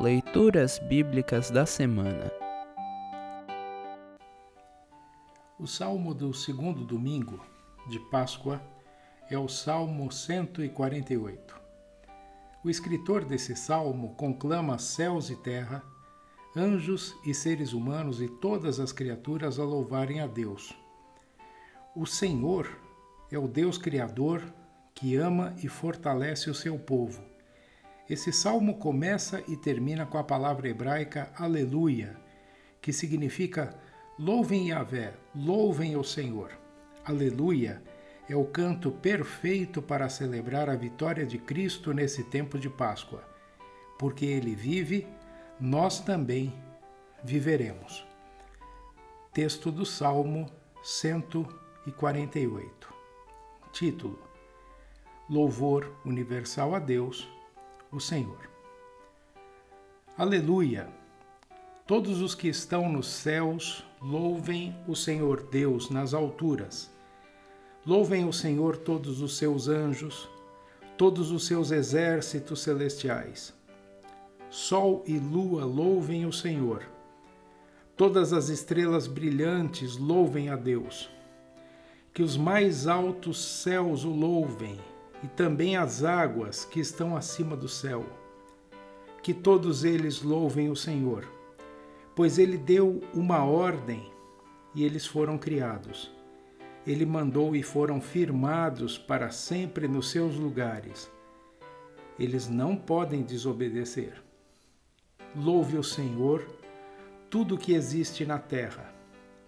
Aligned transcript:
Leituras 0.00 0.78
Bíblicas 0.78 1.50
da 1.50 1.66
Semana 1.66 2.30
O 5.58 5.66
salmo 5.66 6.14
do 6.14 6.32
segundo 6.32 6.84
domingo 6.84 7.44
de 7.88 7.98
Páscoa 8.08 8.62
é 9.28 9.36
o 9.36 9.48
Salmo 9.48 10.12
148. 10.12 11.60
O 12.62 12.70
escritor 12.70 13.24
desse 13.24 13.56
salmo 13.56 14.14
conclama 14.14 14.78
céus 14.78 15.30
e 15.30 15.34
terra, 15.34 15.82
anjos 16.56 17.16
e 17.26 17.34
seres 17.34 17.72
humanos 17.72 18.22
e 18.22 18.28
todas 18.28 18.78
as 18.78 18.92
criaturas 18.92 19.58
a 19.58 19.64
louvarem 19.64 20.20
a 20.20 20.28
Deus. 20.28 20.72
O 21.96 22.06
Senhor 22.06 22.70
é 23.32 23.38
o 23.38 23.48
Deus 23.48 23.76
Criador 23.76 24.44
que 24.94 25.16
ama 25.16 25.56
e 25.60 25.66
fortalece 25.66 26.48
o 26.48 26.54
seu 26.54 26.78
povo 26.78 27.20
esse 28.08 28.32
salmo 28.32 28.78
começa 28.78 29.42
e 29.46 29.56
termina 29.56 30.06
com 30.06 30.18
a 30.18 30.24
palavra 30.24 30.68
hebraica 30.68 31.30
aleluia, 31.36 32.16
que 32.80 32.92
significa 32.92 33.76
louvem 34.18 34.68
Yahvé, 34.68 35.14
louvem 35.34 35.96
o 35.96 36.04
Senhor. 36.04 36.50
Aleluia 37.04 37.82
é 38.28 38.36
o 38.36 38.44
canto 38.44 38.90
perfeito 38.90 39.80
para 39.80 40.10
celebrar 40.10 40.68
a 40.68 40.76
vitória 40.76 41.24
de 41.24 41.38
Cristo 41.38 41.94
nesse 41.94 42.24
tempo 42.24 42.58
de 42.58 42.68
Páscoa. 42.68 43.24
Porque 43.98 44.26
ele 44.26 44.54
vive, 44.54 45.06
nós 45.58 45.98
também 46.00 46.52
viveremos. 47.24 48.06
Texto 49.32 49.72
do 49.72 49.86
Salmo 49.86 50.52
148. 50.82 52.94
Título: 53.72 54.18
Louvor 55.28 55.90
universal 56.04 56.74
a 56.74 56.78
Deus 56.78 57.26
o 57.90 58.00
Senhor. 58.00 58.48
Aleluia! 60.16 60.88
Todos 61.86 62.20
os 62.20 62.34
que 62.34 62.48
estão 62.48 62.88
nos 62.90 63.08
céus 63.08 63.84
louvem 64.00 64.76
o 64.86 64.94
Senhor 64.94 65.44
Deus 65.44 65.88
nas 65.88 66.12
alturas. 66.12 66.90
Louvem 67.86 68.28
o 68.28 68.32
Senhor 68.32 68.76
todos 68.76 69.22
os 69.22 69.38
seus 69.38 69.68
anjos, 69.68 70.28
todos 70.98 71.30
os 71.30 71.46
seus 71.46 71.70
exércitos 71.70 72.60
celestiais. 72.60 73.54
Sol 74.50 75.02
e 75.06 75.18
lua 75.18 75.64
louvem 75.64 76.26
o 76.26 76.32
Senhor. 76.32 76.82
Todas 77.96 78.32
as 78.32 78.48
estrelas 78.48 79.06
brilhantes 79.06 79.96
louvem 79.96 80.50
a 80.50 80.56
Deus. 80.56 81.08
Que 82.12 82.22
os 82.22 82.36
mais 82.36 82.86
altos 82.86 83.38
céus 83.38 84.04
o 84.04 84.10
louvem 84.10 84.78
e 85.22 85.28
também 85.28 85.76
as 85.76 86.04
águas 86.04 86.64
que 86.64 86.80
estão 86.80 87.16
acima 87.16 87.56
do 87.56 87.68
céu. 87.68 88.04
Que 89.22 89.34
todos 89.34 89.84
eles 89.84 90.22
louvem 90.22 90.70
o 90.70 90.76
Senhor, 90.76 91.26
pois 92.14 92.38
ele 92.38 92.56
deu 92.56 93.02
uma 93.12 93.44
ordem 93.44 94.10
e 94.74 94.84
eles 94.84 95.06
foram 95.06 95.36
criados. 95.36 96.10
Ele 96.86 97.04
mandou 97.04 97.54
e 97.54 97.62
foram 97.62 98.00
firmados 98.00 98.96
para 98.96 99.30
sempre 99.30 99.88
nos 99.88 100.10
seus 100.10 100.36
lugares. 100.36 101.10
Eles 102.18 102.48
não 102.48 102.74
podem 102.74 103.22
desobedecer. 103.22 104.22
Louve 105.36 105.76
o 105.76 105.84
Senhor, 105.84 106.46
tudo 107.28 107.58
que 107.58 107.74
existe 107.74 108.24
na 108.24 108.38
terra, 108.38 108.94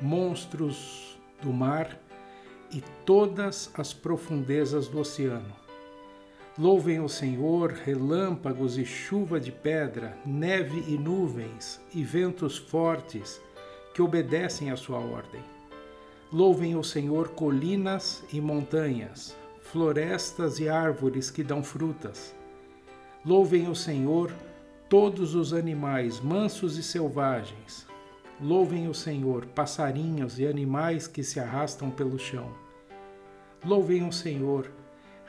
monstros 0.00 1.18
do 1.42 1.52
mar 1.52 1.98
e 2.74 2.82
todas 3.06 3.70
as 3.74 3.92
profundezas 3.92 4.88
do 4.88 4.98
oceano. 4.98 5.54
Louvem 6.58 7.00
o 7.00 7.08
Senhor, 7.08 7.70
relâmpagos 7.70 8.76
e 8.76 8.84
chuva 8.84 9.38
de 9.38 9.52
pedra, 9.52 10.18
neve 10.26 10.84
e 10.88 10.98
nuvens, 10.98 11.80
e 11.94 12.02
ventos 12.02 12.58
fortes, 12.58 13.40
que 13.94 14.02
obedecem 14.02 14.72
à 14.72 14.76
sua 14.76 14.98
ordem. 14.98 15.40
Louvem 16.32 16.74
o 16.74 16.82
Senhor 16.82 17.28
colinas 17.28 18.24
e 18.32 18.40
montanhas, 18.40 19.36
florestas 19.60 20.58
e 20.58 20.68
árvores 20.68 21.30
que 21.30 21.44
dão 21.44 21.62
frutas. 21.62 22.34
Louvem 23.24 23.68
o 23.68 23.74
Senhor 23.74 24.32
todos 24.88 25.36
os 25.36 25.52
animais 25.52 26.20
mansos 26.20 26.76
e 26.76 26.82
selvagens. 26.82 27.86
Louvem 28.40 28.88
o 28.88 28.94
Senhor 28.94 29.46
passarinhos 29.46 30.40
e 30.40 30.46
animais 30.46 31.06
que 31.06 31.22
se 31.22 31.38
arrastam 31.38 31.88
pelo 31.88 32.18
chão. 32.18 32.63
Louvem 33.64 34.06
o 34.06 34.12
Senhor, 34.12 34.70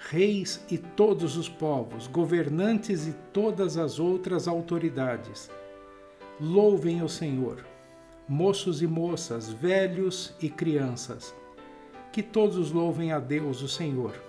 reis 0.09 0.61
e 0.69 0.77
todos 0.77 1.37
os 1.37 1.47
povos, 1.47 2.05
governantes 2.07 3.07
e 3.07 3.13
todas 3.31 3.77
as 3.77 3.97
outras 3.97 4.45
autoridades. 4.45 5.49
Louvem 6.39 7.01
o 7.01 7.07
Senhor, 7.07 7.65
moços 8.27 8.81
e 8.81 8.87
moças, 8.87 9.49
velhos 9.49 10.35
e 10.41 10.49
crianças. 10.49 11.33
Que 12.11 12.21
todos 12.21 12.73
louvem 12.73 13.13
a 13.13 13.19
Deus, 13.19 13.61
o 13.61 13.69
Senhor, 13.69 14.21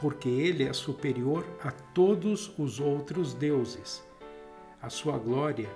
porque 0.00 0.28
Ele 0.28 0.64
é 0.64 0.72
superior 0.72 1.46
a 1.62 1.70
todos 1.70 2.52
os 2.58 2.80
outros 2.80 3.32
deuses. 3.32 4.04
A 4.82 4.90
sua 4.90 5.18
glória 5.18 5.70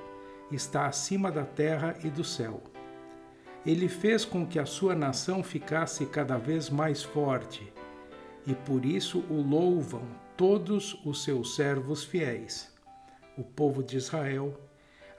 está 0.51 0.87
acima 0.87 1.31
da 1.31 1.45
terra 1.45 1.97
e 2.03 2.11
do 2.11 2.25
céu 2.25 2.70
ele 3.65 3.89
fez 3.89 4.25
com 4.25 4.47
que 4.47 4.59
a 4.59 4.67
sua 4.67 4.95
nação 4.95 5.43
ficasse 5.43 6.07
cada 6.07 6.39
vez 6.39 6.71
mais 6.71 7.03
forte, 7.03 7.73
e 8.47 8.55
por 8.55 8.85
isso 8.85 9.25
o 9.31 9.41
louvam 9.41 10.03
todos 10.37 11.01
os 11.05 11.23
seus 11.23 11.55
servos 11.55 12.03
fiéis, 12.05 12.75
o 13.37 13.45
povo 13.45 13.83
de 13.83 13.97
Israel, 13.97 14.59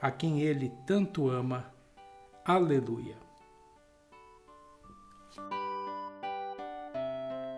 a 0.01 0.09
quem 0.09 0.41
ele 0.41 0.71
tanto 0.85 1.29
ama. 1.29 1.71
Aleluia. 2.43 3.15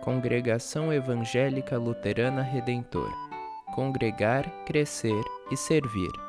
Congregação 0.02 0.92
Evangélica 0.92 1.78
Luterana 1.78 2.42
Redentor 2.42 3.10
Congregar, 3.74 4.48
Crescer 4.64 5.24
e 5.50 5.56
Servir. 5.56 6.23